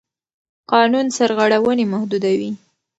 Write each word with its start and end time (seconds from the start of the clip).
قانون 0.71 1.05
سرغړونې 1.17 1.85
محدودوي. 1.91 2.51